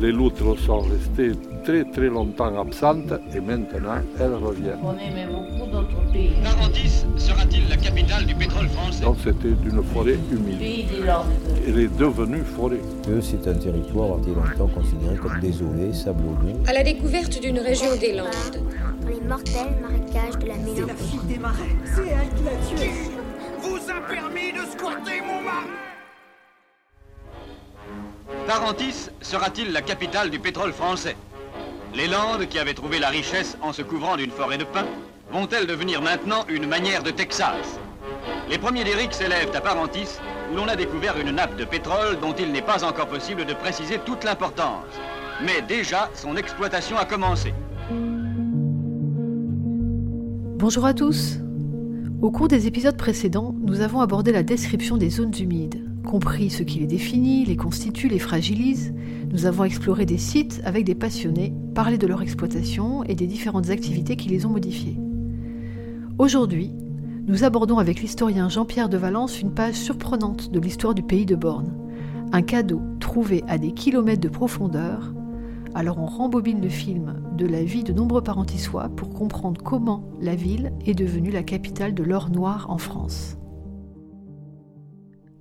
[0.00, 1.32] Les loutres sont restées
[1.64, 4.78] très très longtemps absentes et maintenant elles reviennent.
[4.84, 6.34] On aimait beaucoup d'autres pays.
[6.44, 9.02] Tarantis sera-t-il la capitale du pétrole français?
[9.02, 10.58] Donc c'était une forêt humide.
[10.60, 11.26] Pays des Landes.
[11.66, 12.78] Elle est devenue forêt.
[13.04, 16.54] que c'est un territoire a été longtemps considéré comme désolé, sablonneux.
[16.68, 18.28] À la découverte d'une région des Landes.
[19.02, 21.26] dans les mortels marécages de la mélancolie.
[21.26, 21.74] des marais.
[21.84, 22.90] C'est elle qui l'a tué.
[23.62, 25.87] Vous a permis de squatter mon marais
[28.48, 31.16] Tarantis sera-t-il la capitale du pétrole français
[31.94, 34.86] Les Landes, qui avaient trouvé la richesse en se couvrant d'une forêt de pins,
[35.30, 37.78] vont-elles devenir maintenant une manière de Texas
[38.48, 40.18] Les premiers derricks s'élèvent à Parentis,
[40.50, 43.52] où l'on a découvert une nappe de pétrole dont il n'est pas encore possible de
[43.52, 44.94] préciser toute l'importance.
[45.44, 47.52] Mais déjà, son exploitation a commencé.
[50.56, 51.36] Bonjour à tous
[52.22, 56.62] Au cours des épisodes précédents, nous avons abordé la description des zones humides, compris ce
[56.62, 58.94] qui les définit, les constitue, les fragilise.
[59.30, 63.68] Nous avons exploré des sites avec des passionnés, parlé de leur exploitation et des différentes
[63.68, 64.98] activités qui les ont modifiés.
[66.18, 66.72] Aujourd'hui,
[67.26, 71.36] nous abordons avec l'historien Jean-Pierre de Valence une page surprenante de l'histoire du pays de
[71.36, 71.76] Borne.
[72.32, 75.12] Un cadeau trouvé à des kilomètres de profondeur.
[75.74, 80.34] Alors on rembobine le film de la vie de nombreux parentissois pour comprendre comment la
[80.34, 83.36] ville est devenue la capitale de l'or noir en France.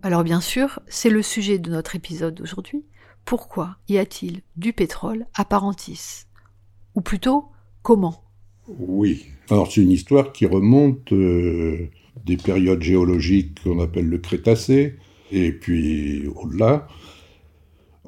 [0.04, 2.86] Alors bien sûr, c'est le sujet de notre épisode d'aujourd'hui.
[3.26, 6.26] Pourquoi y a-t-il du pétrole à Parentis?
[6.96, 7.46] Ou plutôt,
[7.82, 8.24] comment?
[8.68, 9.26] Oui.
[9.50, 11.90] Alors c'est une histoire qui remonte euh,
[12.26, 14.96] des périodes géologiques qu'on appelle le Crétacé,
[15.32, 16.88] et puis au-delà.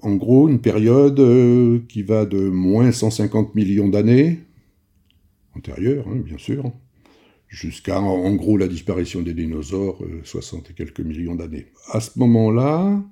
[0.02, 4.40] En gros, une période euh, qui va de moins 150 millions d'années,
[5.56, 6.72] antérieure, hein, bien sûr,
[7.50, 11.66] jusqu'à en, gros la disparition des dinosaures, euh, 60 et quelques millions d'années.
[11.92, 13.04] À ce moment-là,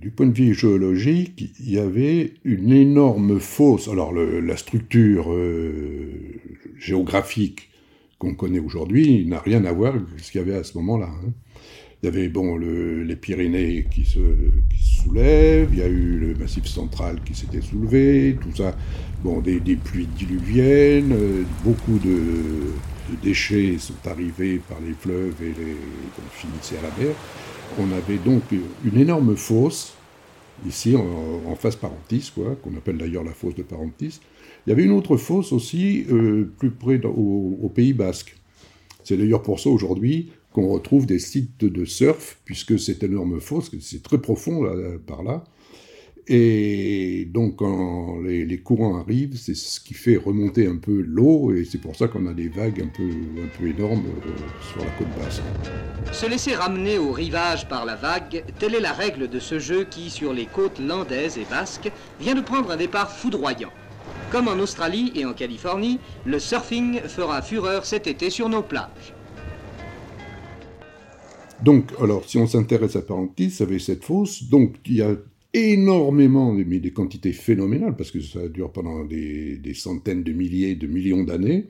[0.00, 3.86] du point de vue géologique, il y avait une énorme fosse.
[3.88, 6.40] Alors la structure euh,
[6.78, 7.68] géographique
[8.18, 11.08] qu'on connaît aujourd'hui n'a rien à voir avec ce qu'il y avait à ce moment-là.
[11.24, 11.32] hein.
[12.02, 16.18] Il y avait bon le- les Pyrénées qui se, qui soulèvent, il y a eu
[16.18, 18.76] le Massif central qui s'était soulevé, tout ça.
[19.22, 22.80] Bon, des, des pluies diluviennes, euh, beaucoup de,
[23.10, 25.76] de déchets sont arrivés par les fleuves et les,
[26.32, 27.14] finissaient à la mer.
[27.78, 28.42] On avait donc
[28.84, 29.94] une énorme fosse,
[30.66, 34.20] ici en, face Parentis, quoi, qu'on appelle d'ailleurs la fosse de Parentis.
[34.66, 38.36] Il y avait une autre fosse aussi euh, plus près au, au Pays Basque.
[39.04, 43.70] C'est d'ailleurs pour ça aujourd'hui qu'on retrouve des sites de surf, puisque cette énorme fosse,
[43.80, 44.74] c'est très profond là,
[45.06, 45.44] par là.
[46.28, 51.52] Et donc quand les, les courants arrivent, c'est ce qui fait remonter un peu l'eau,
[51.52, 54.30] et c'est pour ça qu'on a des vagues un peu, un peu énormes euh,
[54.70, 55.42] sur la côte basque.
[56.12, 59.84] Se laisser ramener au rivage par la vague, telle est la règle de ce jeu
[59.84, 61.90] qui, sur les côtes landaises et basques,
[62.20, 63.72] vient de prendre un départ foudroyant.
[64.30, 69.12] Comme en Australie et en Californie, le surfing fera fureur cet été sur nos plages.
[71.62, 75.14] Donc, alors, si on s'intéresse à Parentis, avec cette fosse, donc il y a
[75.54, 80.74] énormément, mais des quantités phénoménales, parce que ça dure pendant des, des centaines de milliers,
[80.74, 81.66] de millions d'années.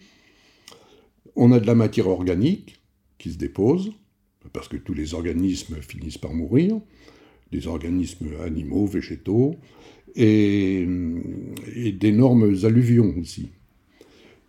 [1.34, 2.80] On a de la matière organique
[3.18, 3.92] qui se dépose,
[4.52, 6.80] parce que tous les organismes finissent par mourir,
[7.50, 9.56] des organismes animaux, végétaux,
[10.14, 10.86] et,
[11.98, 13.50] d'énormes alluvions aussi.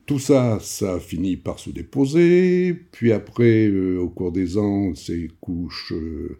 [0.05, 5.29] Tout ça, ça finit par se déposer, puis après, euh, au cours des ans, ces
[5.39, 6.35] couches, euh,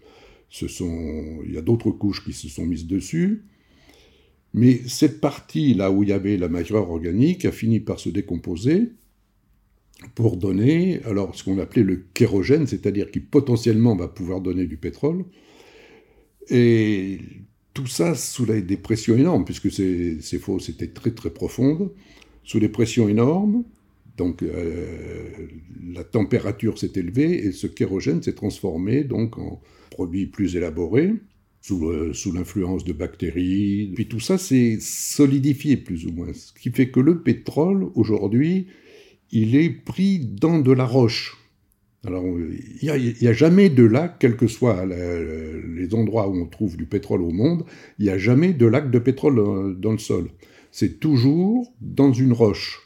[0.54, 1.40] sont...
[1.46, 3.44] il y a d'autres couches qui se sont mises dessus.
[4.54, 8.10] Mais cette partie, là où il y avait la matière organique, a fini par se
[8.10, 8.92] décomposer
[10.16, 14.78] pour donner alors ce qu'on appelait le kérogène, c'est-à-dire qui potentiellement va pouvoir donner du
[14.78, 15.26] pétrole.
[16.50, 17.20] Et
[17.74, 21.92] tout ça sous des pressions énormes, puisque ces fosses étaient très très profondes,
[22.44, 23.64] sous des pressions énormes.
[24.18, 25.48] Donc euh,
[25.94, 31.14] la température s'est élevée et ce kérogène s'est transformé donc en produit plus élaboré
[31.62, 33.92] sous, euh, l'influence de bactéries.
[33.96, 38.68] Puis tout ça s'est solidifié plus ou moins, ce qui fait que le pétrole aujourd'hui,
[39.32, 41.38] il est pris dans de la roche.
[42.06, 46.76] Alors, il n'y a, jamais de lac, quels que soient les endroits où on trouve
[46.76, 47.64] du pétrole au monde,
[47.98, 50.28] il n'y a jamais de lac de pétrole dans le sol.
[50.70, 52.83] C'est toujours dans une roche.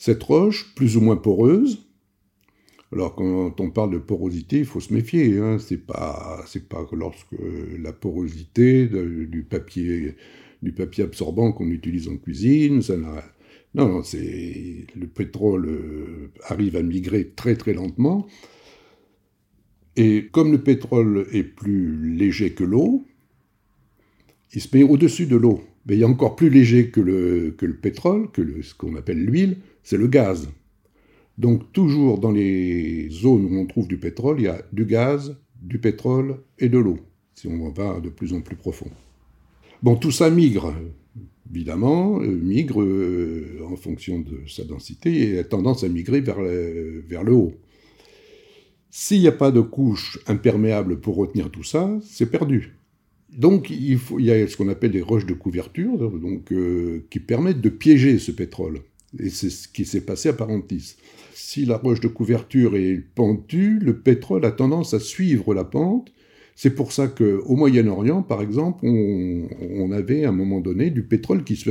[0.00, 1.86] Cette roche, plus ou moins poreuse,
[2.90, 5.36] alors quand on parle de porosité, il faut se méfier.
[5.36, 7.36] Hein, c'est pas, c'est pas lorsque
[7.78, 10.16] la porosité du papier,
[10.62, 13.22] du papier absorbant qu'on utilise en cuisine, ça n'a
[13.74, 18.26] non, c'est le pétrole euh, arrive à migrer très très lentement.
[19.96, 23.04] Et comme le pétrole est plus léger que l'eau,
[24.54, 25.60] il se met au-dessus de l'eau.
[25.86, 29.24] Mais il est encore plus léger que le, que le pétrole, que ce qu'on appelle
[29.24, 30.48] l'huile, c'est le gaz.
[31.38, 35.36] Donc toujours dans les zones où on trouve du pétrole, il y a du gaz,
[35.62, 36.98] du pétrole et de l'eau,
[37.34, 38.90] si on va de plus en plus profond.
[39.82, 40.74] Bon, tout ça migre
[41.50, 46.40] évidemment, euh, migre euh, en fonction de sa densité et a tendance à migrer vers
[46.40, 47.52] le, vers le haut.
[48.90, 52.76] S'il n'y a pas de couche imperméable pour retenir tout ça, c'est perdu.
[53.36, 57.60] Donc il, y a ce qu'on appelle des roches de couverture donc, euh, qui permettent
[57.60, 58.80] de piéger ce pétrole.
[59.18, 60.96] Et c'est ce qui s'est passé à Parentis.
[61.34, 66.12] Si la roche de couverture est pentue, le pétrole a tendance à suivre la pente
[66.62, 71.42] c'est pour ça qu'au Moyen-Orient, par exemple, on, avait à un moment donné du pétrole
[71.42, 71.70] qui se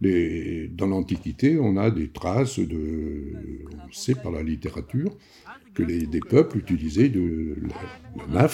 [0.00, 3.34] Les, dans l'Antiquité, on a des traces de.
[3.86, 5.16] On sait par la littérature
[5.74, 7.54] que des peuples utilisaient de
[8.32, 8.48] la,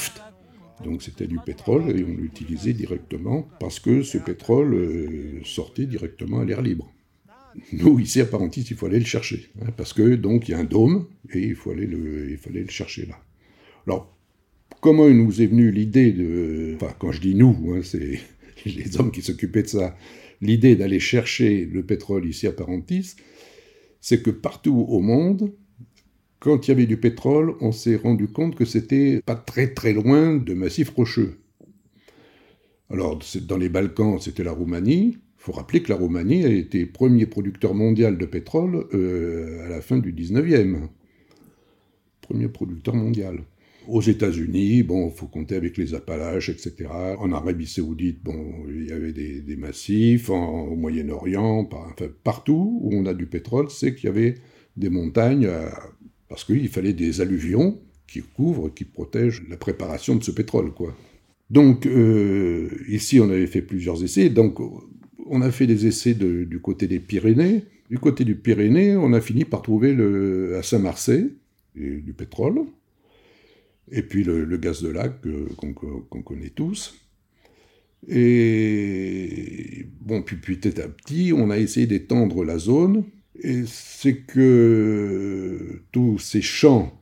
[0.85, 6.41] donc c'était du pétrole, et on l'utilisait directement parce que ce pétrole euh, sortait directement
[6.41, 6.93] à l'air libre.
[7.73, 10.55] Nous, ici à Parentis, il faut aller le chercher, hein, parce que donc il y
[10.55, 13.19] a un dôme et il faut aller le, fallait le chercher là.
[13.87, 14.15] Alors,
[14.81, 16.75] comment nous est venu l'idée de...
[16.77, 18.21] Enfin, quand je dis nous, hein, c'est
[18.67, 19.97] les hommes qui s'occupaient de ça.
[20.43, 23.15] L'idée d'aller chercher le pétrole ici à Parentis,
[24.03, 25.53] c'est que partout au monde,
[26.47, 29.93] quand il y avait du pétrole, on s'est rendu compte que c'était pas très très
[29.93, 31.41] loin de massifs rocheux.
[32.89, 35.17] Alors, dans les Balkans, c'était la Roumanie.
[35.17, 39.71] Il faut rappeler que la Roumanie a été premier producteur mondial de pétrole euh, à
[39.71, 40.87] la fin du 19e.
[42.21, 43.41] Premier producteur mondial.
[43.89, 46.89] Aux États-Unis, bon, il faut compter avec les Appalaches, etc.
[47.19, 50.31] En Arabie Saoudite, bon, il y avait des, massifs.
[50.31, 54.37] au Moyen-Orient, enfin, partout où on a du pétrole, c'est qu'il y avait
[54.77, 55.49] des montagnes,
[56.29, 60.97] parce qu'il fallait des alluvions qui couvrent, qui protègent la préparation de ce pétrole, quoi.
[61.51, 64.29] Donc, euh, ici, on avait fait plusieurs essais.
[64.29, 64.59] Donc,
[65.29, 67.65] on a fait des essais du côté des Pyrénées.
[67.89, 71.33] Du côté du Pyrénées, on a fini par trouver le, à Saint-Marseille
[71.77, 72.65] du pétrole
[73.91, 75.13] et puis le, gaz de lac
[75.57, 76.95] qu'on connaît tous.
[78.09, 83.05] Et bon, puis petit à petit, on a essayé d'étendre la zone,
[83.67, 86.93] c'est que tous ces champs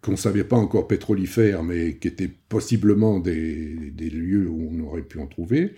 [0.00, 5.02] qu'on ne savait pas encore pétrolifères, mais qui étaient possiblement des, lieux où on aurait
[5.02, 5.74] pu en trouver,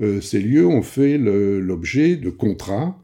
[0.00, 2.98] euh, ces lieux ont fait l'objet de contrats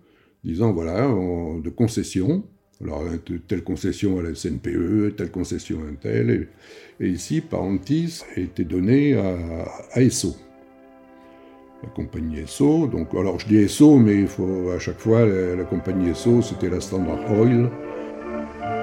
[0.45, 2.45] disant, voilà, de concessions,
[2.81, 3.05] alors,
[3.49, 6.49] telle concession à la SNPE, telle concession à un tel.
[7.01, 9.37] Et, ici, Parentis a été donné à,
[9.93, 10.37] à ESSO.
[11.83, 12.87] La compagnie ESSO.
[12.89, 16.71] Donc, alors, je dis ESSO, mais il faut à chaque fois, la, compagnie ESSO, c'était
[16.71, 17.71] la Standard Oil.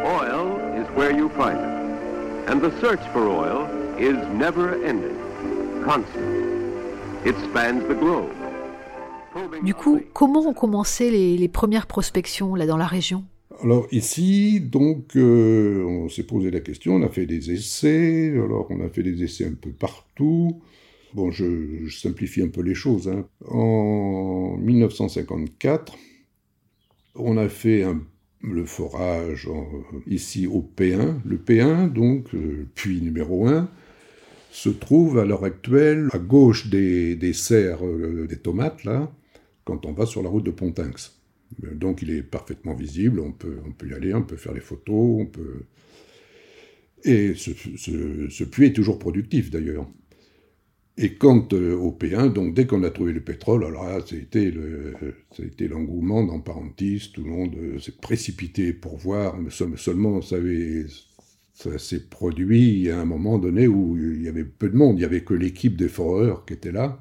[0.05, 0.47] Oil
[0.77, 2.49] is where you find it.
[2.49, 3.67] And the search for oil
[3.99, 5.17] is never ending,
[5.83, 6.21] constant.
[7.25, 8.29] It spans the globe.
[9.63, 13.25] Du coup, comment ont commencé les, les premières prospections là dans la région?
[13.63, 18.67] Alors ici, donc, euh, on s'est posé la question, on a fait des essais, alors
[18.69, 20.61] on a fait des essais un peu partout.
[21.15, 23.07] Bon, je, simplifie un peu les choses.
[23.07, 23.25] Hein.
[23.47, 25.97] En 1954,
[27.15, 27.85] on a fait
[28.41, 29.49] le forage
[30.07, 31.21] ici au P1.
[31.23, 33.71] Le P1, donc, le puits numéro 1,
[34.51, 39.09] se trouve à l'heure actuelle à gauche des, serres euh, des tomates, là,
[39.63, 41.21] quand on va sur la route de Pontinx.
[41.61, 44.59] Donc il est parfaitement visible, on peut, on peut y aller, on peut faire les
[44.59, 45.63] photos, on peut...
[47.05, 49.87] Et ce, puits est toujours productif d'ailleurs.
[50.97, 54.15] Et quant euh, au P1, donc dès qu'on a trouvé le pétrole, alors là, ça
[54.15, 60.21] a été l'engouement dans Parentis, tout le monde euh, s'est précipité pour voir, mais seulement
[60.21, 60.37] ça
[61.77, 64.95] s'est produit à un moment donné où il y avait peu de monde.
[64.95, 66.97] Il n'y avait que l'équipe des foreurs qui était là,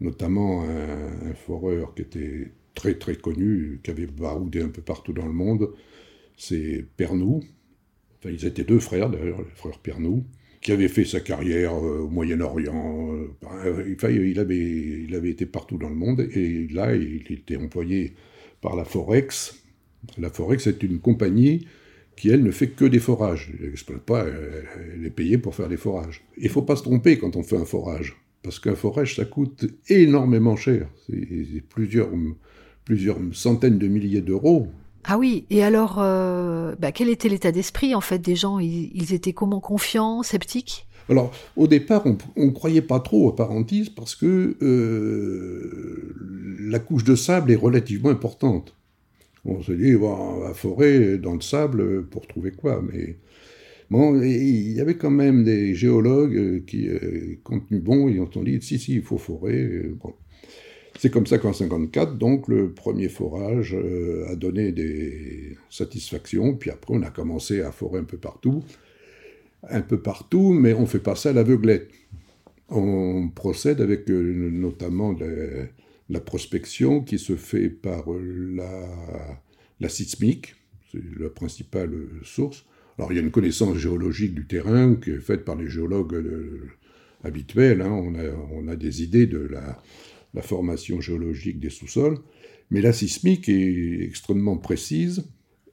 [0.00, 5.26] notamment un, foreur qui était très très connu, qui avait baroudé un peu partout dans
[5.26, 5.70] le monde.
[6.36, 7.42] C'est Pernou.
[8.18, 10.24] Enfin, ils étaient deux frères d'ailleurs, les frères Pernou,
[10.60, 13.14] qui avaient fait sa carrière euh, au Moyen-Orient.
[13.64, 18.14] Euh, il, avait, avait été partout dans le monde et là, il était employé
[18.60, 19.62] par la Forex.
[20.16, 21.66] La Forex est une compagnie
[22.16, 23.52] qui, elle, ne fait que des forages.
[23.60, 26.22] Elle n'exploite pas, elle est payée pour faire des forages.
[26.36, 29.24] Il ne faut pas se tromper quand on fait un forage, parce qu'un forage, ça
[29.24, 30.88] coûte énormément cher.
[31.06, 32.10] C'est plusieurs
[33.32, 34.68] centaines de milliers d'euros.
[35.04, 38.58] Ah oui, et alors, euh, bah, quel était l'état d'esprit, en fait, des gens?
[38.58, 39.60] Ils, étaient comment?
[39.60, 40.86] Confiants, sceptiques?
[41.08, 42.04] Alors, au départ,
[42.36, 46.14] on ne croyait pas trop aux parentis parce que euh,
[46.60, 48.74] la couche de sable est relativement importante.
[49.46, 53.16] On se dit, bon, on va forer dans le sable pour trouver quoi Mais
[53.90, 58.28] bon, il y avait quand même des géologues qui, euh, compte tenu bon, ils ont
[58.42, 59.90] dit, si, si, il faut forer.
[60.02, 60.12] Bon.
[60.98, 66.70] C'est comme ça qu'en 54, donc, le premier forage euh, a donné des satisfactions, puis
[66.70, 68.64] après, on a commencé à forer un peu partout
[69.68, 71.90] un peu partout, mais on ne fait pas ça à l'aveuglette.
[72.68, 75.16] On procède avec euh, notamment
[76.08, 78.86] la, prospection qui se fait par euh, la,
[79.80, 80.54] la sismique,
[80.92, 82.64] c'est la principale source.
[82.98, 86.24] Alors il y a une connaissance géologique du terrain qui est faite par les géologues
[87.24, 87.90] habituels, hein.
[87.90, 89.80] on, a, on, a, des idées de la,
[90.34, 92.18] la formation géologique des sous-sols,
[92.70, 95.24] mais la sismique est extrêmement précise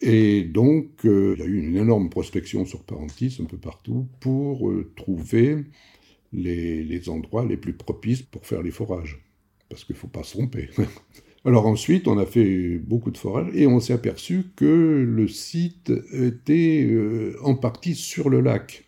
[0.01, 4.07] et donc, euh, il y a eu une énorme prospection sur Parentis un peu partout
[4.19, 5.65] pour euh, trouver
[6.33, 9.23] les, endroits les plus propices pour faire les forages.
[9.69, 10.69] Parce qu'il ne faut pas se tromper.
[11.45, 15.91] Alors ensuite, on a fait beaucoup de forages et on s'est aperçu que le site
[16.11, 18.84] était euh, en partie sur le lac.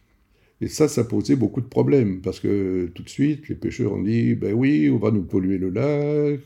[0.60, 4.02] Et ça, ça posait beaucoup de problèmes, parce que tout de suite, les pêcheurs ont
[4.02, 6.42] dit, ben oui, on va nous polluer le lac.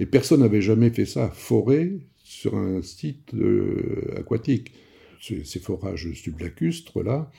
[0.00, 1.30] Et personne n'avait jamais fait ça.
[1.30, 1.92] Forêt,
[2.28, 4.72] sur un site euh, aquatique.
[5.20, 7.30] Ces, forages sublacustres-là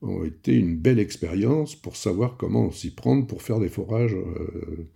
[0.00, 4.88] ont été une belle expérience pour savoir comment s'y prendre pour faire des forages, euh,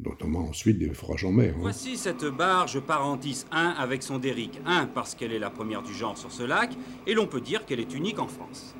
[0.00, 1.54] notamment ensuite des forages en mer.
[1.56, 1.60] Hein.
[1.62, 5.94] Voici cette barge Parentis 1 avec son Derrick 1 parce qu'elle est la première du
[5.94, 6.72] genre sur ce lac,
[7.06, 8.74] et l'on peut dire qu'elle est unique en France.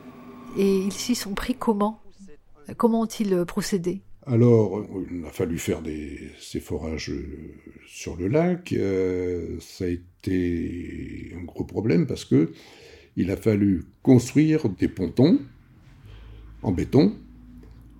[0.58, 2.00] Et ils s'y sont pris comment?
[2.76, 4.02] Comment ont-ils procédé?
[4.26, 5.82] Alors, il a fallu faire
[6.38, 7.12] ces forages
[7.86, 8.72] sur le lac.
[8.72, 12.52] Euh, ça a été un gros problème parce que
[13.16, 15.40] il a fallu construire des pontons
[16.62, 17.16] en béton.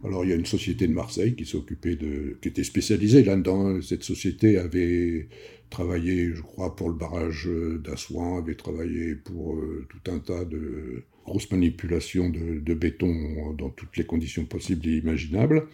[0.04, 3.83] Alors, il y a une société de Marseille qui s'occupait de, qui était spécialisée là-dedans.
[3.83, 5.28] Cette société avait
[5.69, 7.49] travaillé, je crois, pour le barrage
[7.83, 13.97] d'Assouan, avait travaillé pour euh, tout un tas de grosses manipulations de béton dans toutes
[13.97, 15.67] les conditions possibles et imaginables.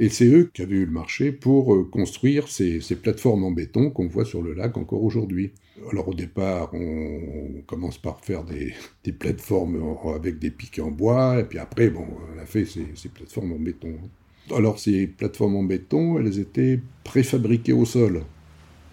[0.00, 3.90] Et c'est eux qui avaient eu le marché pour euh, construire ces, plateformes en béton
[3.90, 5.50] qu'on voit sur le lac encore aujourd'hui.
[5.90, 8.74] Alors au départ, on, commence par faire des,
[9.12, 13.52] plateformes avec des piquets en bois, et puis après, bon, on a fait ces, plateformes
[13.52, 13.94] en béton.
[14.54, 18.22] Alors ces plateformes en béton, elles étaient préfabriquées au sol.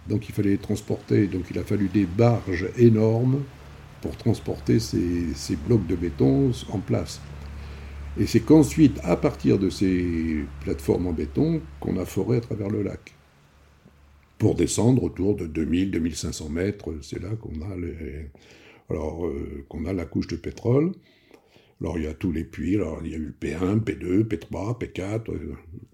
[0.09, 3.43] Donc il fallait les transporter, donc il a fallu des barges énormes
[4.05, 7.19] pour transporter ces blocs de béton en place.
[8.19, 12.69] Et c'est qu'ensuite, à partir de ces plateformes en béton, qu'on a foré à travers
[12.69, 13.15] le lac.
[14.37, 17.75] Pour descendre autour de 2000-2500 mètres, c'est là qu'on a,
[18.91, 20.91] alors, euh, qu'on a la couche de pétrole.
[21.81, 24.79] Alors il y a tous les puits, alors il y a eu P1, P2, P3,
[24.79, 25.35] P4.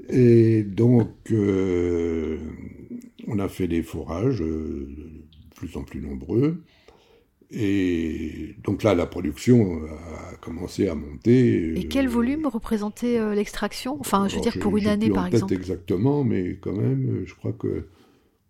[0.09, 2.37] Et donc euh,
[3.25, 6.61] on a fait des forages euh, de plus en plus nombreux.
[7.53, 11.77] Et donc là, la production a commencé à monter.
[11.77, 13.97] Et quel volume représentait euh, l'extraction?
[13.99, 15.53] Enfin, je veux dire, pour une année, par exemple.
[15.53, 17.87] exactement, mais quand même, je crois que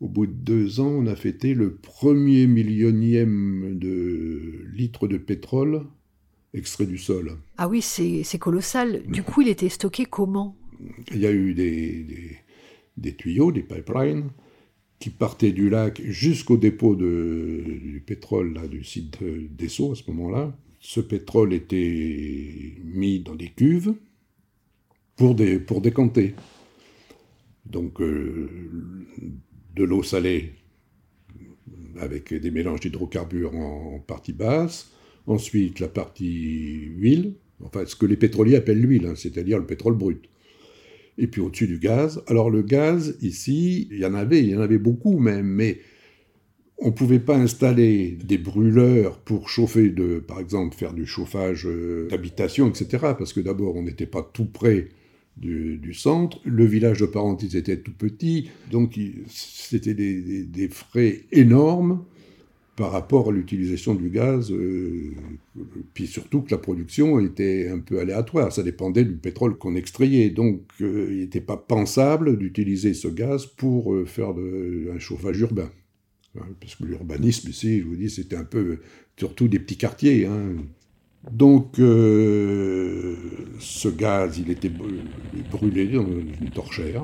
[0.02, 5.86] au bout de deux ans, on a fêté le premier millionième de litres de pétrole
[6.54, 7.38] extrait du sol.
[7.58, 9.04] Ah oui, c'est colossal.
[9.08, 10.58] Du coup, il était stocké comment?
[11.12, 12.38] Il y a eu des, des,
[12.98, 14.32] des tuyaux, des pipelines,
[15.02, 20.56] qui partait du lac jusqu'au dépôt du pétrole là, du site d'Esso à ce moment-là.
[20.80, 23.96] Ce pétrole était mis dans des cuves
[25.16, 26.36] pour, des, décanter.
[27.66, 28.48] Donc euh,
[29.76, 30.54] de l'eau salée
[31.98, 34.92] avec des mélanges d'hydrocarbures en, partie basse,
[35.26, 39.96] ensuite la partie huile, enfin ce que les pétroliers appellent l'huile, hein, c'est-à-dire le pétrole
[39.96, 40.30] brut
[41.18, 42.24] et puis au-dessus du gaz.
[42.28, 45.80] Alors le gaz, ici, il y en avait, il y en avait beaucoup même, mais
[46.82, 51.68] on ne pouvait pas installer des brûleurs pour chauffer, de, par exemple, faire du chauffage
[51.68, 52.88] euh, d'habitation, etc.
[53.18, 54.90] Parce que d'abord, on n'était pas tout près
[55.38, 56.40] du, centre.
[56.44, 58.50] Le village de Parentis était tout petit.
[58.72, 62.04] Donc, c'était des, frais énormes
[62.76, 64.52] par rapport à l'utilisation du gaz.
[64.52, 65.14] Euh,
[65.94, 68.52] puis surtout que la production était un peu aléatoire.
[68.52, 70.30] Ça dépendait du pétrole qu'on extrayait.
[70.30, 75.70] Donc, euh, il n'était pas pensable d'utiliser ce gaz pour faire un chauffage urbain.
[76.40, 78.80] Hein, parce que l'urbanisme ici, je vous dis, c'était un peu
[79.18, 80.26] surtout des petits quartiers.
[80.26, 80.56] Hein.
[81.30, 83.16] Donc, euh,
[83.60, 84.72] ce gaz, il était
[85.52, 87.04] brûlé dans une torchère,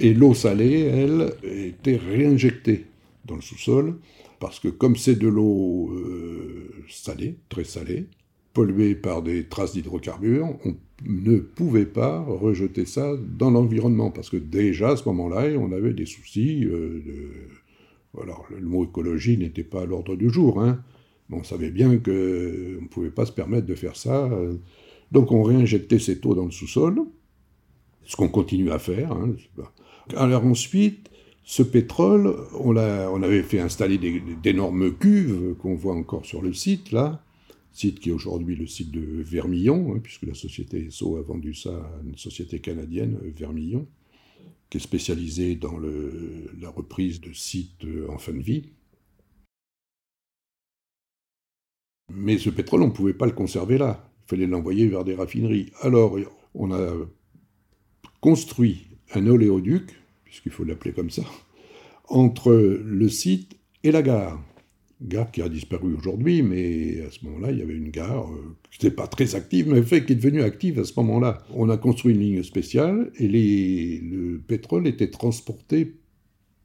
[0.00, 2.86] et l'eau salée, elle, était réinjectée
[3.26, 3.96] dans le sous-sol,
[4.40, 8.06] parce que comme c'est de l'eau euh, salée, très salée,
[8.54, 14.36] polluée par des traces d'hydrocarbures, on ne pouvait pas rejeter ça dans l'environnement, parce que
[14.36, 17.02] déjà à ce moment-là, on avait des soucis euh,
[18.20, 20.82] alors, le mot écologie n'était pas à l'ordre du jour, hein.
[21.30, 24.28] on savait bien qu'on ne pouvait pas se permettre de faire ça.
[25.12, 27.00] Donc on réinjectait cette eau dans le sous-sol,
[28.04, 29.12] ce qu'on continue à faire.
[29.12, 29.34] Hein,
[30.16, 31.10] Alors ensuite,
[31.50, 37.24] ce pétrole, on, avait fait installer d'énormes cuves qu'on voit encore sur le site, là,
[37.72, 41.54] site qui est aujourd'hui le site de Vermillon, hein, puisque la société ESSO a vendu
[41.54, 43.86] ça à une société canadienne, Vermillon
[44.68, 48.64] qui est spécialisé dans la reprise de sites en fin de vie.
[52.12, 54.12] Mais ce pétrole, on ne pouvait pas le conserver là.
[54.26, 55.72] Il fallait l'envoyer vers des raffineries.
[55.80, 56.18] Alors,
[56.54, 56.92] on a
[58.20, 59.94] construit un oléoduc,
[60.28, 61.22] puisqu'il faut l'appeler comme ça,
[62.08, 64.40] entre le site et la gare
[65.02, 68.56] gare qui a disparu aujourd'hui, mais à ce moment-là, il y avait une gare euh,
[68.70, 71.38] qui n'était pas très active, mais fait qui est devenue active à ce moment-là.
[71.54, 75.94] On a construit une ligne spéciale et le pétrole était transporté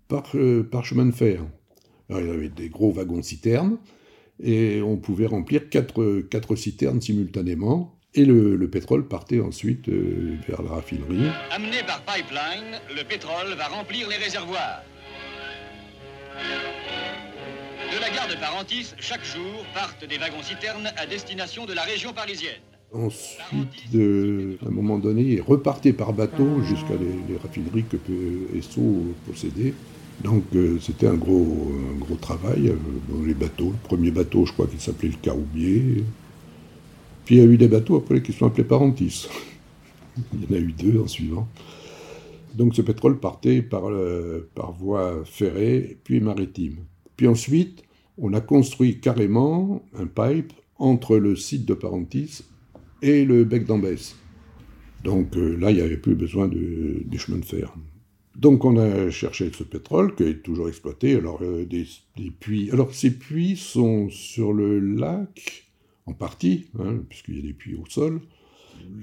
[0.07, 1.45] par, euh, chemin de fer.
[2.09, 3.77] il y avait des gros wagons-citernes
[4.41, 7.99] et on pouvait remplir quatre, quatre citernes simultanément.
[8.15, 11.31] Et le, pétrole partait ensuite euh, vers la raffinerie.
[11.51, 14.83] Amené par pipeline, le pétrole va remplir les réservoirs.
[17.91, 22.13] De la gare de Parentis, chaque jour partent des wagons-citernes à destination de la région
[22.13, 22.61] parisienne.
[22.93, 27.97] Ensuite, à un moment donné, ils repartaient par bateau jusqu'à les, raffineries que
[28.55, 29.73] Esso possédait.
[30.23, 32.75] Donc euh, c'était un gros, gros travail euh,
[33.09, 33.71] dans les bateaux.
[33.71, 36.03] Le premier bateau, je crois qu'il s'appelait le Caroubier.
[37.25, 39.27] Puis il y a eu des bateaux après qui sont appelés Parentis.
[40.33, 41.47] il y en a eu deux en suivant.
[42.55, 46.77] Donc ce pétrole partait par, euh, par voie ferrée puis maritime.
[47.17, 47.83] Puis ensuite,
[48.17, 52.43] on a construit carrément un pipe entre le site de Parentis
[53.01, 54.15] et le bec d'Ambès.
[55.03, 57.73] Donc euh, là, il n'y avait plus besoin de, des chemins de fer.
[58.35, 61.15] Donc on a cherché ce pétrole qui est toujours exploité.
[61.15, 61.85] Alors euh, des,
[62.39, 62.69] puits.
[62.71, 65.65] Alors ces puits sont sur le lac
[66.05, 68.21] en partie, hein, puisqu'il y a des puits au sol.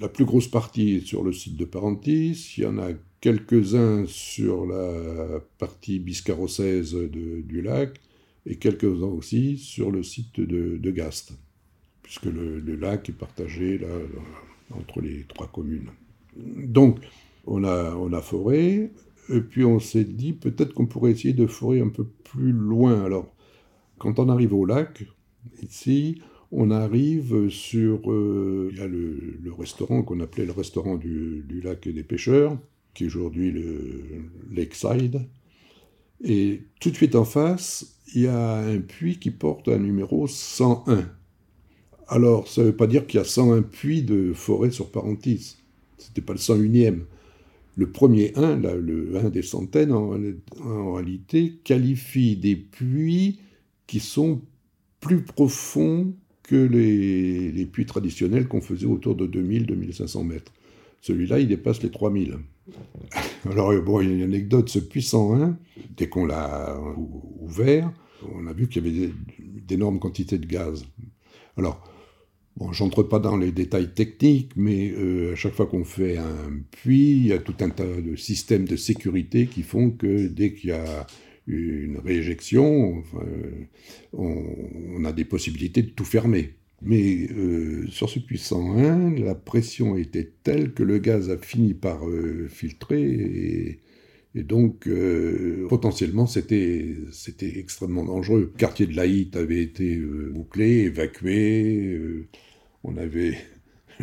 [0.00, 2.54] La plus grosse partie est sur le site de Parentis.
[2.58, 8.00] Il y en a quelques-uns sur la partie biscarrosaise du lac
[8.46, 11.32] et quelques-uns aussi sur le site de, Gast,
[12.02, 13.88] puisque le, lac est partagé là,
[14.74, 15.90] entre les trois communes.
[16.36, 17.00] Donc,
[17.46, 18.90] on a, on a foré,
[19.28, 23.04] et puis on s'est dit peut-être qu'on pourrait essayer de forer un peu plus loin.
[23.04, 23.32] Alors,
[23.98, 25.04] quand on arrive au lac,
[25.62, 26.20] ici,
[26.52, 32.58] on arrive sur euh, le, restaurant qu'on appelait le restaurant du, lac des pêcheurs,
[32.94, 34.04] qui est aujourd'hui le
[34.52, 35.26] Lakeside.
[36.22, 40.26] Et tout de suite en face, il y a un puits qui porte un numéro
[40.26, 41.08] 101.
[42.08, 45.56] Alors, ça ne veut pas dire qu'il y a 101 puits de forêt sur Parentis.
[45.98, 47.02] Ce n'était pas le 101e.
[47.76, 50.18] Le premier 1, le 1 des centaines, en,
[50.60, 53.38] en, réalité, qualifie des puits
[53.86, 54.42] qui sont
[54.98, 56.12] plus profonds
[56.50, 60.52] que les, puits traditionnels qu'on faisait autour de 2000-2500 mètres.
[61.00, 62.38] Celui-là, il dépasse les 3000.
[63.48, 65.56] Alors, bon, il y a une anecdote, ce puits 101,
[65.96, 66.76] dès qu'on l'a
[67.40, 67.92] ouvert,
[68.34, 70.84] on a vu qu'il y avait d'énormes quantités de gaz.
[71.56, 71.88] Alors,
[72.56, 76.50] bon, j'entre pas dans les détails techniques, mais euh, à chaque fois qu'on fait un
[76.72, 80.52] puits, il y a tout un tas de systèmes de sécurité qui font que dès
[80.52, 81.06] qu'il y a
[81.50, 83.02] une rééjection,
[84.12, 86.54] on, a des possibilités de tout fermer.
[86.82, 91.74] Mais euh, sur ce puits 101, la pression était telle que le gaz a fini
[91.74, 93.80] par euh, filtrer
[94.34, 96.94] et donc, euh, potentiellement, c'était
[97.56, 98.52] extrêmement dangereux.
[98.52, 102.28] Le quartier de Laït avait été bouclé, évacué.
[102.84, 103.36] On avait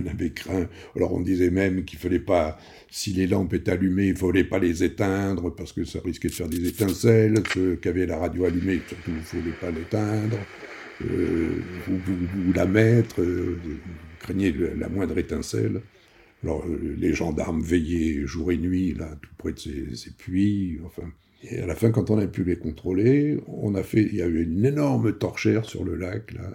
[0.04, 0.68] On avait craint.
[0.96, 2.58] Alors on disait même qu'il fallait pas,
[2.90, 6.34] si les lampes étaient allumées, il fallait pas les éteindre parce que ça risquait de
[6.34, 7.42] faire des étincelles.
[7.54, 10.38] Ceux qui avaient la radio allumée, surtout, il ne fallait pas l'éteindre.
[11.06, 13.60] Euh, ou, la mettre, euh,
[14.20, 15.82] craignez la moindre étincelle.
[16.44, 20.80] Alors euh, les gendarmes veillaient jour et nuit là, tout près de ces, ces puits.
[20.86, 21.04] Enfin,
[21.44, 24.22] et à la fin, quand on a pu les contrôler, on a fait, il y
[24.22, 26.52] a eu une énorme torchère sur le lac là.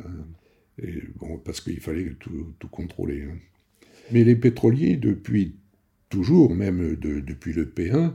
[1.45, 3.23] Parce qu'il fallait tout, contrôler.
[3.25, 3.37] hein.
[4.13, 5.57] Mais les pétroliers, depuis
[6.11, 8.15] toujours, même de- depuis le P1,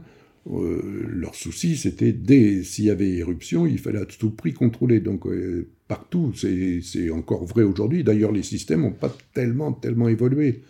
[0.50, 5.00] euh, leur souci, c'était dès s'il y avait éruption, il fallait à tout prix contrôler.
[5.00, 8.04] Donc euh, partout, c'est encore vrai aujourd'hui.
[8.04, 10.62] D'ailleurs, les systèmes n'ont pas tellement, tellement évolué.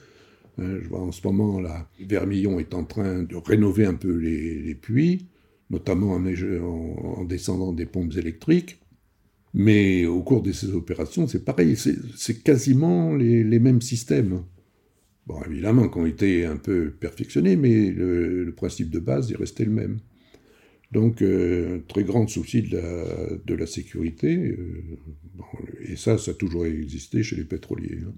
[0.58, 4.14] Hein, je vois en ce moment, là, Vermillon est en train de rénover un peu
[4.16, 5.26] les, puits,
[5.70, 8.78] notamment en, en- en descendant des pompes électriques.
[9.54, 14.44] Mais au cours de ces opérations, c'est pareil, c'est quasiment les, mêmes systèmes.
[15.26, 19.64] Bon, évidemment, qui ont été un peu perfectionnés, mais le, principe de base est resté
[19.64, 19.98] le même.
[20.92, 24.98] Donc, euh, très grand souci de la, sécurité, euh,
[25.82, 28.00] et ça, ça a toujours existé chez les pétroliers.
[28.06, 28.12] hein.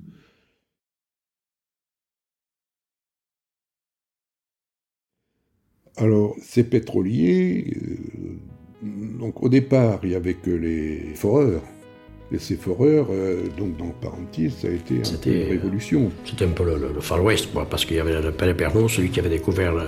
[5.96, 8.38] Alors, ces pétroliers, euh,
[8.82, 11.62] donc au départ, il y avait que les foreurs.
[12.32, 16.12] Et ces foreurs, euh, donc dans Parentis, ça a été un peu une révolution.
[16.24, 18.54] C'était un peu le, le- le Far West, quoi, parce qu'il y avait le père
[18.56, 19.82] Pernod, celui qui avait découvert le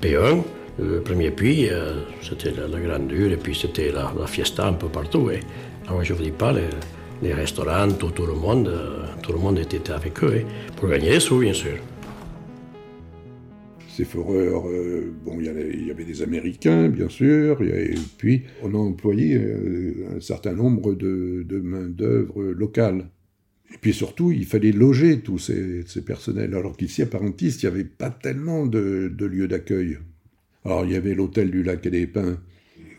[0.00, 0.42] P1,
[0.78, 4.72] le premier puits, euh, c'était la, la grandeur, et puis c'était la, la fiesta un
[4.72, 5.30] peu partout.
[5.30, 5.40] Et,
[5.86, 6.68] alors je ne vous dis pas, les,
[7.22, 10.88] les restaurants, tout, tout le monde, euh, tout le monde était avec eux, et pour
[10.88, 11.76] gagner des sous, bien sûr.
[13.98, 14.62] Ces foreurs,
[15.24, 20.20] bon, il y, avait, des Américains, bien sûr, et puis on a employé euh, un
[20.20, 23.10] certain nombre de, de main-d'œuvre locale.
[23.74, 27.68] Et puis surtout, il fallait loger tous ces, ces personnels, alors qu'ici, à Parentis, il
[27.68, 29.98] n'y avait pas tellement de, lieux d'accueil.
[30.64, 32.40] Alors, il y avait l'hôtel du Lac et des Pins,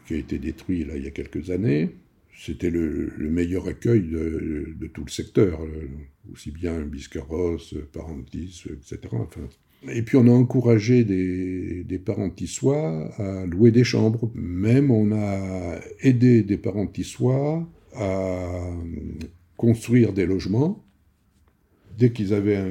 [0.05, 1.95] qui a été détruit là, il y a quelques années.
[2.38, 5.88] C'était le, le meilleur accueil de, de tout le secteur, euh,
[6.33, 8.99] aussi bien Biscarros, Parentis, etc.
[9.13, 9.47] Enfin,
[9.88, 14.30] et puis on a encouragé des, des parentissois à louer des chambres.
[14.36, 18.62] Même on a aidé des parentissois à
[19.58, 20.84] construire des logements.
[21.98, 22.63] Dès qu'ils avaient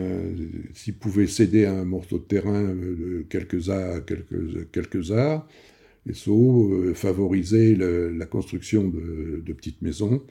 [0.74, 5.46] s'ils pouvaient céder un morceau de terrain de quelques arts, quelques, quelques arts,
[6.06, 6.94] les Sceaux euh,
[8.16, 10.22] la construction de, de petites maisons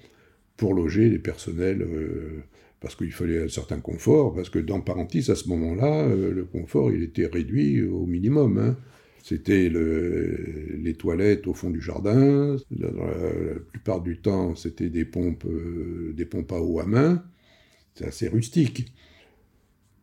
[0.57, 2.43] pour loger les personnels euh,
[2.79, 6.45] parce qu'il fallait un certain confort, parce que dans Parentis, à ce moment-là, euh, le
[6.45, 8.57] confort, il était réduit au minimum.
[8.59, 8.77] hein.
[9.23, 12.55] C'était le- les toilettes au fond du jardin.
[12.79, 12.87] La,
[13.71, 17.23] plupart du temps, c'était des pompes, euh, des pompes à eau à main.
[17.95, 18.93] C'est assez rustique.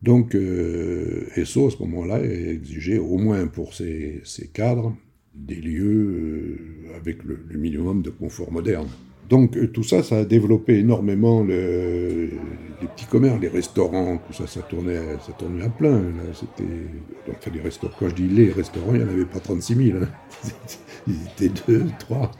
[0.01, 4.21] Donc, euh, ESSO, à ce moment-là, exigeait au moins pour ses,
[4.53, 4.95] cadres
[5.33, 6.57] des lieux
[6.89, 8.87] euh, avec le minimum de confort moderne.
[9.29, 12.29] Donc euh, tout ça, ça a développé énormément le-
[12.81, 16.03] les petits commerces, les restaurants, tout ça, ça tournait, ça tournait à plein.
[16.33, 16.69] C'était,
[17.29, 19.97] enfin, les restaurants, quand je dis les restaurants, il n'y en avait pas 36 000.
[20.03, 20.07] hein.
[21.07, 22.31] Ils étaient deux, trois.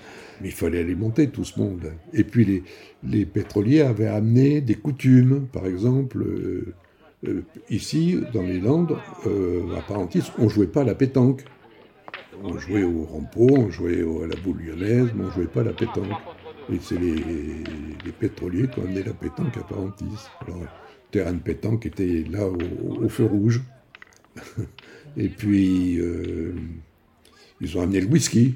[0.42, 1.94] Mais il fallait alimenter tout ce monde.
[2.14, 2.64] Et puis
[3.04, 5.48] les, pétroliers avaient amené des coutumes.
[5.54, 6.74] Par exemple, euh,
[7.28, 8.98] euh, ici, dans les Landes,
[9.78, 11.46] à Parentis, on jouait pas à la pétanque.
[12.44, 15.66] On jouait au rampeau, on jouait à la boule lyonnaise, mais on jouait pas à
[15.66, 16.20] la pétanque.
[16.72, 17.64] Et c'est les,
[18.20, 20.06] pétroliers qui ont amené la pétanque à Parentis.
[20.42, 20.66] Alors,
[21.12, 23.62] terrain de pétanque était là au, feu rouge.
[25.18, 26.54] Et puis, euh,
[27.62, 28.56] ils ont amené le whisky.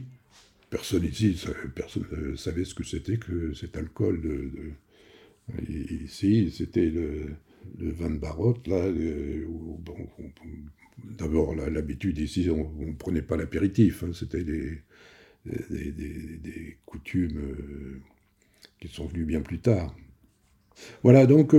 [0.69, 1.39] Personne ici,
[1.75, 4.21] personne ne savait ce que c'était que cet alcool.
[4.21, 4.51] De,
[5.67, 7.35] Ici, c'était le,
[7.79, 8.75] vin de Barotte, là.
[8.85, 9.45] euh,
[11.17, 14.03] D'abord, l'habitude ici, on ne prenait pas l'apéritif.
[14.03, 14.81] hein, c'était des,
[15.45, 18.01] des, coutumes euh,
[18.79, 19.95] qui sont venues bien plus tard.
[21.03, 21.53] Voilà, donc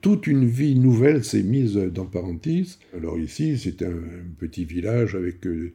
[0.00, 2.78] toute une vie nouvelle s'est mise dans Parentis.
[2.96, 4.00] Alors ici, c'était un
[4.38, 5.72] petit village avec euh,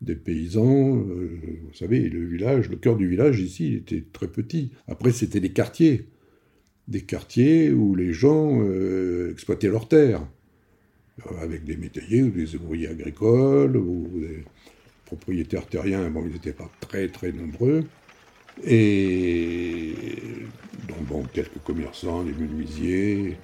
[0.00, 0.96] des paysans.
[0.96, 4.72] euh, vous savez, le village, le cœur du village ici était très petit.
[4.88, 6.08] Après, c'était des quartiers.
[6.88, 8.60] Des quartiers où les gens
[9.30, 10.26] exploitaient leurs terres.
[11.40, 14.42] Avec des métayers ou des ouvriers agricoles ou des
[15.16, 16.08] propriétaires terriens.
[16.10, 17.84] Bon, ils n'étaient pas très très nombreux.
[18.64, 19.94] Et
[20.88, 23.36] donc, bon, quelques commerçants, des menuisiers.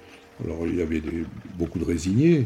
[0.43, 1.25] Alors, il y avait des-
[1.59, 2.45] beaucoup de résiniers,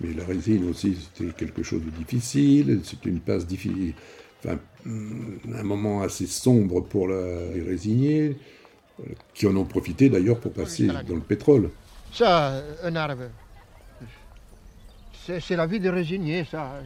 [0.00, 2.80] mais la résine aussi, c'était quelque chose de difficile.
[2.84, 3.94] C'était une passe difficile.
[4.38, 8.32] Enfin, hum, un moment assez sombre pour la- les euh,
[9.34, 11.70] qui en ont profité d'ailleurs pour passer dans le pétrole.
[12.12, 12.24] Zo,
[12.86, 13.28] een arme.
[15.46, 16.82] c'est la vie de résigné, ça.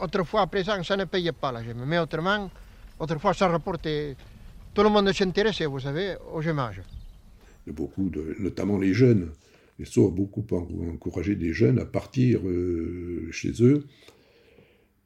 [0.00, 1.84] Autrefois, à présent, ça ne payait pas la GEM.
[1.86, 2.50] Mais autrement,
[2.98, 4.16] autrefois, ça rapportait.
[4.72, 9.30] Tout le monde s'intéressait, vous savez, au a beaucoup, notamment les jeunes.
[9.84, 10.44] Ça a beaucoup
[10.92, 13.84] encouragé des jeunes à partir euh, chez eux.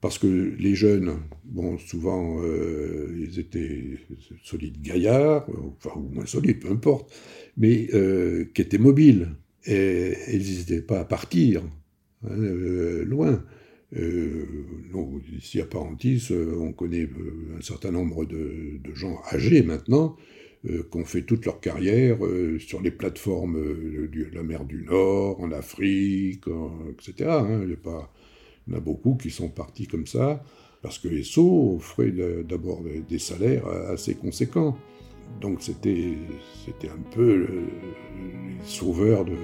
[0.00, 0.26] Parce que
[0.58, 3.98] les jeunes, bon, souvent, euh, ils étaient
[4.42, 5.46] solides gaillards,
[5.78, 7.10] enfin, ou moins solides, peu importe,
[7.56, 9.30] mais euh, qui étaient mobiles.
[9.66, 11.62] Et, ils n'hésitaient pas à partir,
[12.28, 13.42] hein, loin.
[13.96, 14.46] Euh,
[15.36, 20.16] ici à Parentis, euh, on connaît euh, un certain nombre de, gens âgés maintenant
[20.66, 22.16] qui ont fait toute leur carrière
[22.58, 23.62] sur les plateformes
[24.08, 26.44] de la mer du Nord, en Afrique,
[26.90, 27.28] etc.
[27.28, 27.64] Hein.
[27.64, 30.42] Il, y en a beaucoup qui sont partis comme ça,
[30.80, 32.12] parce que SO offrait
[32.48, 34.78] d'abord des salaires assez conséquents.
[35.42, 36.16] Donc c'était
[36.84, 39.34] un peu les sauveurs de,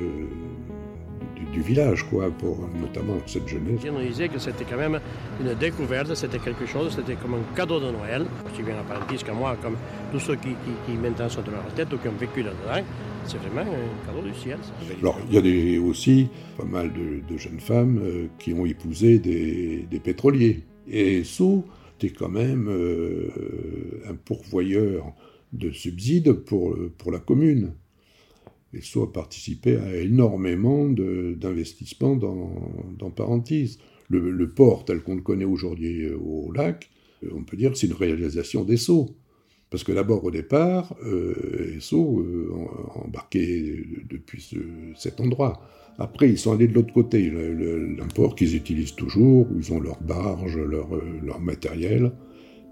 [1.52, 3.80] du, village, quoi, pour notamment cette jeunesse.
[3.92, 5.00] On disait que c'était quand même
[5.40, 9.32] une découverte, c'était quelque chose, c'était comme un cadeau de Noël, aussi bien apprenti que
[9.32, 9.76] moi, comme
[10.12, 10.50] tous ceux qui,
[10.86, 12.86] qui, maintenant sont de leur tête ou qui ont vécu là-dedans.
[13.24, 14.58] C'est vraiment un cadeau du ciel.
[15.00, 19.18] Alors, il y a des, aussi pas mal de, jeunes femmes euh, qui ont épousé
[19.18, 20.64] des, des pétroliers.
[20.88, 21.64] Et Sceaux
[21.98, 23.28] était quand même euh,
[24.08, 25.12] un pourvoyeur
[25.52, 27.72] de subsides pour, pour la commune.
[28.72, 32.52] Et soit participé à énormément d'investissements dans,
[32.98, 33.12] dans.
[34.08, 36.90] Le, port tel qu'on le connaît aujourd'hui euh, au lac,
[37.24, 39.16] euh, on peut dire que c'est une réalisation des Sceaux.
[39.70, 42.50] Parce que d'abord, au départ, euh, Sceaux euh,
[43.04, 44.50] embarquait depuis
[44.96, 45.60] cet endroit.
[45.98, 49.80] Après, ils sont allés de l'autre côté, un port qu'ils utilisent toujours, où ils ont
[49.80, 50.88] leurs barges, leur,
[51.22, 52.10] leur matériel.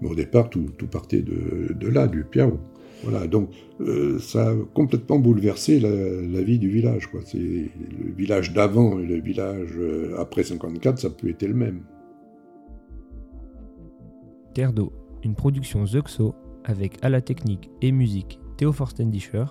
[0.01, 2.59] Mais au départ, tout, tout partait de, de, là, du Piao.
[3.03, 7.09] Voilà, donc euh, ça a complètement bouleversé la, vie du village.
[7.25, 11.81] C'est, le village d'avant et le village euh, après 54, ça peut être le même.
[14.53, 14.91] Terre d'eau,
[15.23, 16.35] une production Zuxo
[16.65, 19.45] avec à la technique et musique Théo Forstendischer,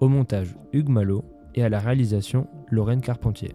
[0.00, 1.24] au montage Hugues Malo
[1.54, 3.54] et à la réalisation Lorraine Carpentier.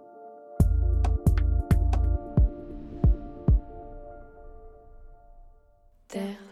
[6.11, 6.50] Terre.